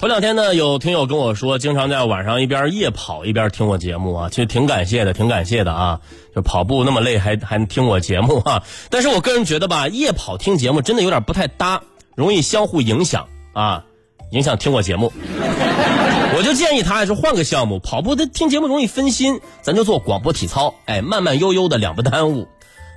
[0.00, 6.00] 头两天呢，有听友跟我说，经常在晚上一边夜跑一边听我节目啊，其实挺感谢的，挺感谢的啊。
[6.34, 8.62] 就跑步那么累，还还听我节目啊。
[8.88, 11.82] 但是我个人觉得吧，夜跑听节目真的有点不太搭，
[12.14, 13.84] 容易相互影响啊，
[14.30, 15.12] 影响听我节目。
[16.34, 22.48] 我就建议他还是换个项目，跑步他听节目容易分心，咱就做广播体操，哎，慢慢悠悠的，两不耽误。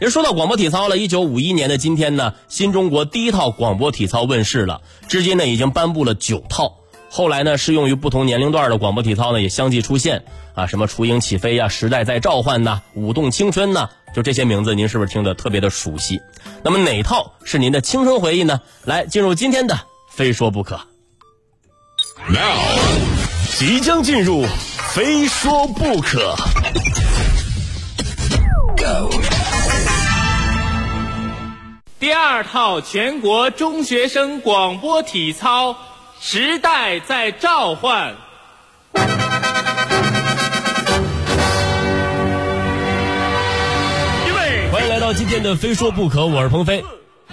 [0.00, 6.76] 也说到广播体操了，一九五一年的今天呢，新中国第一套广播体操问世了，至今呢已经颁布了九套。
[7.14, 10.24] 后来呢，适用于不同年龄段的广播体操呢，也相继出现
[10.54, 16.22] 啊，什么雏鹰起飞呀，时代在召唤呐，舞动青春呐，就这些名字，您是不是听得特别的熟悉？
[16.64, 18.62] 那么哪套是您的青春回忆呢？
[18.84, 19.78] 来，进入今天的
[20.10, 20.80] 非说不可。
[22.30, 22.56] Now，
[23.58, 24.46] 即将进入
[24.94, 26.34] 非说不可。
[28.78, 29.10] Go。
[32.00, 35.76] 第二套全国中学生广播体操。
[36.24, 38.14] 时代在召唤，
[44.70, 46.84] 欢迎来到今天的《非说不可》，我是鹏飞。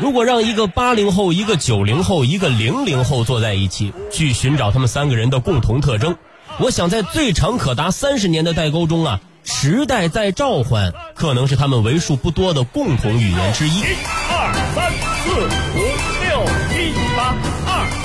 [0.00, 6.16] 如果让一个八零后、一个九零后、一个零零后坐在一起，去寻找他们三个人的共同特征，
[6.58, 13.78] 我想在最长可达三十年的代沟中啊，时代在召唤可能是他们为数不多的共同语言之一。
[13.78, 13.84] 一
[14.28, 14.90] 二三
[15.22, 15.30] 四
[15.78, 15.82] 五
[16.24, 18.01] 六七八。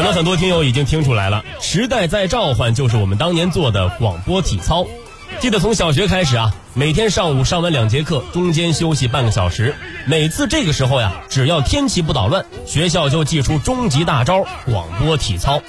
[0.00, 4.86] 可能很多听友已经听出来了，时代在召唤就是我们当年做的广播体操。
[5.40, 9.74] 记得从小学开始啊，每天上午上完两节课，中间休息半个小时。
[10.06, 15.60] 每次这个时候呀，只要天气不捣乱，学校就祭出终极大招——广播体操。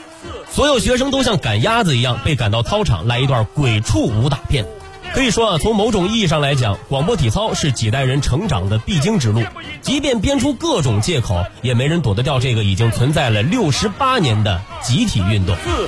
[0.50, 4.66] 所有学生都像赶鸭子一样被赶到操场来一段鬼畜武打片。
[5.14, 9.42] 可以说啊，从某种意义上来讲，广播体操是几代人成长的必经之路。
[9.82, 15.56] 即便编出各种借口，也没人躲得掉这个已经存在了六十八年的集体运动。
[15.58, 15.88] 四五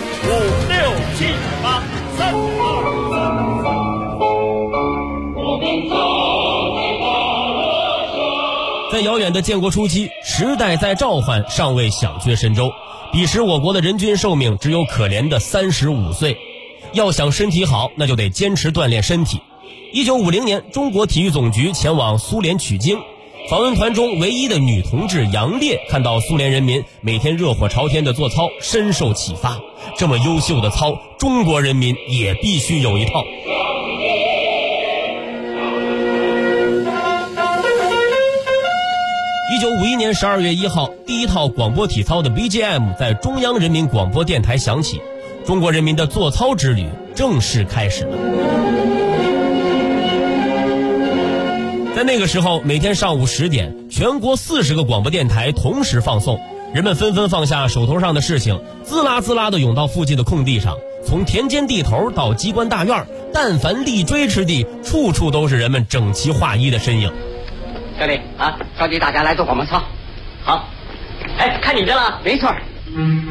[0.67, 0.77] 六
[1.17, 1.25] 七
[1.63, 1.81] 八，
[2.17, 3.53] 三二三
[8.91, 12.71] 在遥远的建国初期，时代在召唤，尚未响绝神州。
[13.11, 16.37] 彼时我国的人均寿命只有可怜的三十五岁。
[16.93, 19.41] 要想身体好，那就得坚持锻炼身体。
[19.91, 22.99] 一九五零年，中国体育总局前往苏联取经，
[23.49, 29.59] 访问团中唯一的女同志杨烈看到苏联人民每天热火朝天的做操，深受启发。
[29.97, 33.23] 这么优秀的操，中国人民也必须有一套。
[39.51, 45.01] 一九五一年十二月一号，第一套广播体操的 BGM 在中央人民广播电台响起。
[45.45, 48.17] 中国人民的做操之旅正式开始了。
[51.95, 56.39] 在那个时候，每天上午十点，全国四十个广播电台同时放送，
[56.73, 60.77] 人们纷纷放下手头上的事情，滋啦滋啦的涌到附近的空地上。
[61.05, 67.11] 从田间地头到机关大院，但凡立锥之地，处处都是人们整齐划一的身影。
[67.99, 69.83] 小李啊，召集大家来做广播操。
[70.43, 70.69] 好，
[71.37, 72.49] 哎，看你的了，没错。
[72.95, 73.23] 嗯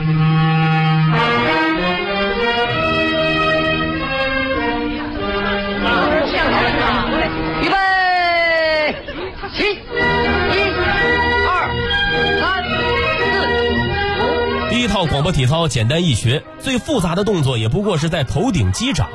[15.06, 19.08] 广播体操简单易学，最复杂的动作也不过是在头顶击掌。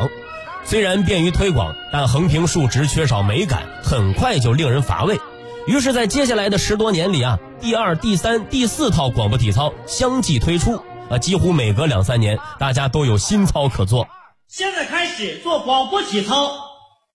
[0.63, 5.19] 虽然便于推广，但横平竖直，缺少美感，很快就令人乏味。
[5.65, 14.07] 于是，在接下来的十多年里啊，第二、第三、第四套广播体操相继推出，啊，几乎每隔两三年，大家都有新操可做。
[14.47, 16.51] 现在开始做广播体操，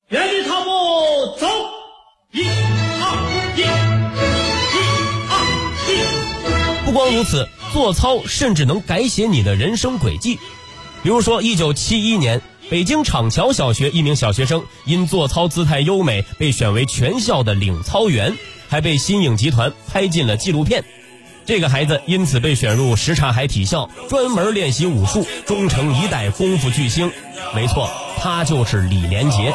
[0.09, 0.71] 原地踏步
[1.39, 1.47] 走，
[6.93, 10.39] 不光如此，做操甚至能改写你的人生轨迹。
[11.03, 18.37] 比如说，一九七一年，北京厂桥小学一名小学生因做操姿态优美，被选为全校的领操员，
[18.69, 20.85] 还被新影集团拍进了纪录片。
[21.47, 27.11] 这个孩子因此被选入什刹海体校，专门练习武术，终成一代功夫巨星。
[27.55, 29.55] 没错，他就是李连杰。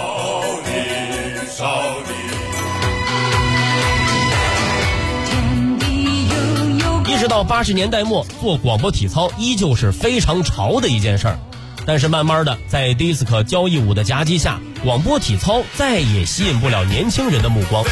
[7.17, 11.39] 直到八十年代末，做广播体操依旧是非常潮的一件事儿。
[11.85, 17.83] 但是慢慢的，在迪斯科交谊舞的夹击下，广播体操再也吸引不了年轻人的目光。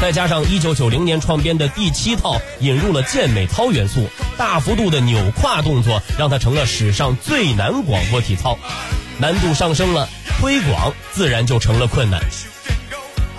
[0.00, 8.58] 再加上一九九零年创编的第七套引入了健美操元素，大幅度的扭胯动作让它成了史上最难广播体操，
[9.18, 10.08] 难度上升了，
[10.40, 12.20] 推广自然就成了困难。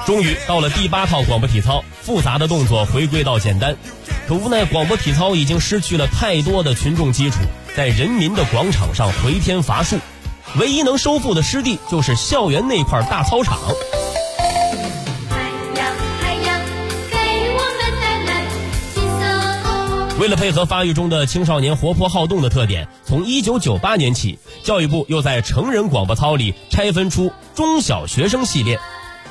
[0.05, 3.75] 终于到了第八套广播体操，复杂的动作回归到简单，
[4.27, 7.37] 可无奈广播体操已经失去了太多的群众基础，
[7.75, 9.97] 在人民的广场上回天乏术，
[10.59, 13.57] 唯一能收复的失地就是校园那块大操场。
[20.19, 28.79] 为了配合发育中的青少年活泼好动的特点，从一九九八年起，教育部又在成人广播操里拆分出中小学生系列。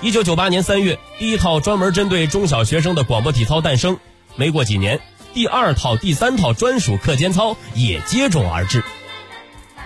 [0.01, 3.99] 一九九八年三月，第一套专门针对中小学生的广播体操诞生。
[4.37, 5.01] 没过几年，
[5.33, 8.85] 第二套、第三套专属课间操也接踵而至。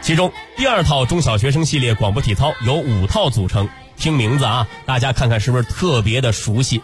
[0.00, 3.68] 其中，第二套中小学生系列广播体操由五套组成。
[3.96, 6.82] 听名字啊，大家看看是不是特别的熟悉？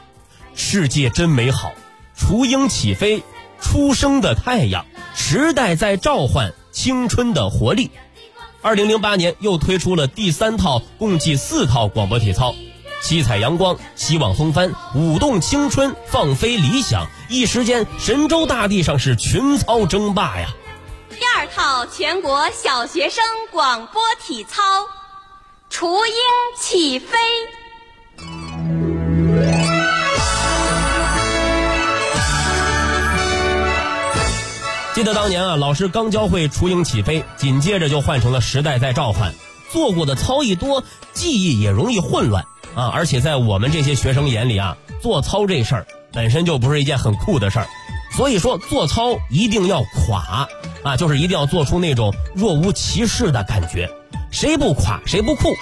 [0.54, 1.72] 世界真美好，
[2.16, 3.22] 雏鹰起飞。
[3.60, 4.84] 初升的太阳，
[5.14, 7.90] 时代在召唤青春的活力。
[8.60, 12.54] 二零零八年又推出了第三套，共计四套广播体操：
[13.04, 17.06] 七彩阳光、希望风帆、舞动青春、放飞理想。
[17.28, 20.48] 一时间，神州大地上是群操争霸呀！
[21.10, 23.22] 第二套全国小学生
[23.52, 24.62] 广播体操：
[25.68, 26.14] 雏鹰
[26.58, 27.18] 起飞。
[34.94, 39.34] 记得当年啊，老师刚教会雏鹰起飞，紧接着就换成了时代在召唤。
[39.70, 42.88] 做过的操一多，记忆也容易混乱啊。
[42.88, 47.66] 而且在我们这些学生眼里啊，做操这事儿本身就不是一件很酷的事儿。
[48.16, 50.48] 所以说，做操一定要垮
[50.84, 53.90] 啊，就是一定要做出那种若无其事的感觉。
[54.30, 55.52] 谁不垮，谁不酷。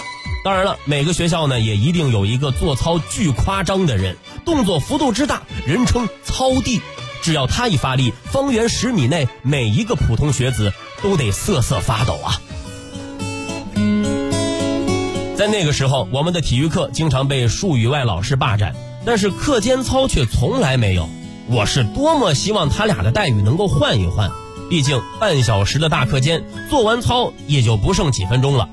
[0.44, 6.81] 当然了，每个学校呢也一定有一个做操巨夸张的人，动作幅度之大，人称操帝。
[7.23, 10.73] 只要他一发力，方圆十米内每一个普通学子
[11.03, 12.42] 都得瑟瑟发抖啊！
[15.43, 21.09] 在那个时候，我们的体育课经常被数语外老师霸占，但是课间操却从来没有。
[21.49, 24.31] 我是多么希望他俩的待遇能够换一换，
[24.71, 28.69] 毕竟半小时的大课间，做完操也就不剩几分钟了。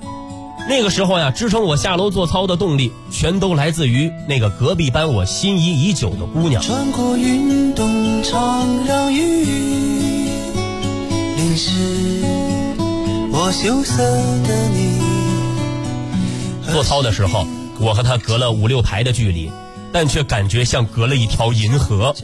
[0.70, 6.62] 那个时候呀，支撑我下楼做操的动力，全都来自于那个隔壁班我心仪已久的姑娘。
[6.62, 9.44] 穿过运动场，让雨
[11.36, 11.72] 淋湿
[13.32, 14.04] 我羞涩
[14.48, 14.99] 的你。
[16.70, 17.46] 做操的时候，
[17.80, 19.52] 我和他隔了五六排的距离，
[19.92, 22.16] 但却感觉像隔了一条银河。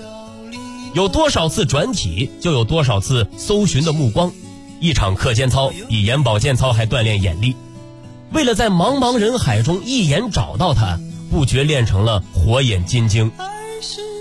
[0.94, 4.32] 有多少次转体，就有多少次搜寻的目光。
[4.80, 7.56] 一场课间操比眼保健操还锻炼眼力。
[8.32, 11.00] 为了在茫茫人海中一眼找到他，
[11.32, 13.32] 不觉练成了火眼金睛。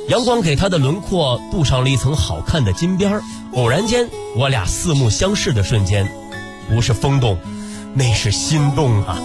[0.08, 3.22] 阳光给他的轮廓镀上了一层好看的金边儿。
[3.54, 6.08] 偶然间，我俩四目相视的瞬间，
[6.68, 7.38] 不是风动，
[7.94, 9.18] 那是心动啊！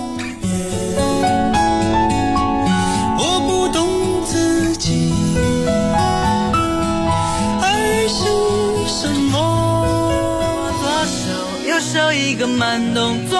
[11.79, 13.39] 右手一个慢动作。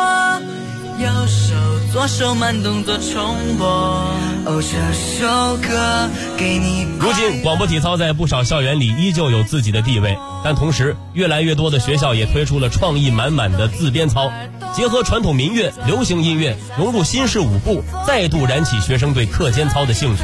[0.98, 1.56] 右手
[1.92, 3.68] 左手慢动作重播。
[4.46, 6.88] 哦，这首歌给你。
[7.02, 14.32] 如今，广播体操在不少校园里依旧有自己的地位，但同时，越来越多的学校也推出了创意满满的自编操，
[14.74, 20.24] 结合传统民乐、流行音乐，融入新式舞步，再度燃起学生对课间操的兴趣。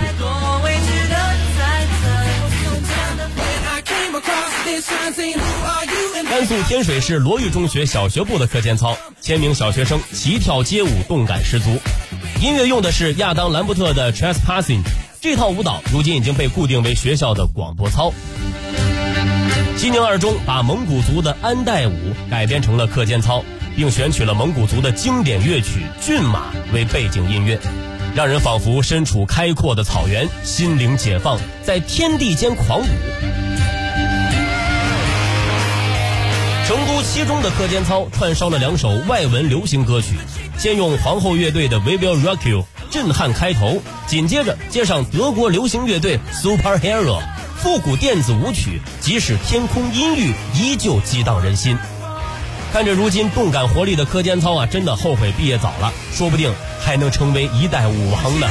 [6.23, 11.77] 甘肃天水市罗玉中学小学部的课间操，千名小学生齐跳街舞，动感十足。
[12.41, 14.81] 音乐用的是亚当兰伯特的《Trespassing》，
[15.19, 18.13] 这套舞蹈如今已经被固定为学校的广播操。
[19.75, 21.93] 西宁二中把蒙古族的安代舞
[22.29, 23.43] 改编成了课间操，
[23.75, 27.59] 并选取了蒙古族的经典乐曲《骏马》为背景音乐，
[28.15, 32.85] 让人仿佛身处开阔的草原，心灵解放，在天地间狂舞。
[36.75, 40.17] 成都七中的课间操串烧了两首外文流行歌曲，
[40.57, 47.21] 先用皇后乐队的《We Will Rock You》震撼开头，紧接着接上德国流行乐队 Super Hero，
[47.55, 51.77] 复古电子舞曲，即使天空阴郁，依旧激荡人心。
[52.73, 58.47] 看着如今动感活力的课间操啊，真的后悔毕业早了，说不定还能成为一代舞王呢。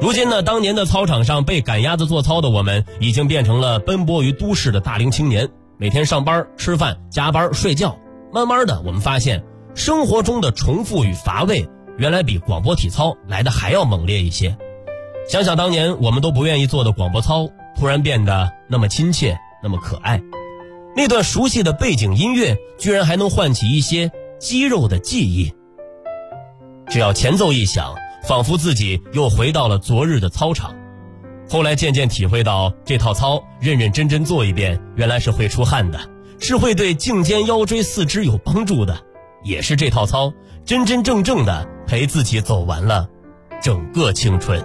[0.00, 7.98] 如今呢，当年的操场上被赶鸭子做操的我们，已经变成了奔波于都市的大龄青年，每天上班、吃饭、加班、睡觉。
[8.32, 14.56] 慢慢的，我们发现生活中的重复与乏味，原来比广播体操来的还要猛烈一些。
[15.28, 20.22] 想想当年我们都不愿意做的广播操，突然变得那么亲切，那么可爱。
[20.96, 25.52] 那段熟悉的背景音乐，居然还能唤起一些肌肉的记忆。
[26.88, 30.74] 只要前奏一响，仿佛自己又回到了昨日的操场。
[31.48, 35.98] 后来渐渐体会到，这套操认认真真做一遍，原来是会出汗的，
[36.38, 38.96] 是会对颈肩腰椎四肢有帮助的，
[39.42, 40.32] 也是这套操
[40.64, 43.08] 真真正正的陪自己走完了
[43.60, 44.64] 整个青春。